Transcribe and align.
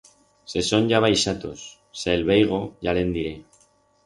Se 0.51 0.63
son 0.63 0.87
ya 0.91 0.99
baixatos, 0.99 1.77
se 2.01 2.09
el 2.17 2.25
veigo 2.31 2.59
ya 2.89 2.97
le'n 2.99 3.13
diré. 3.19 3.37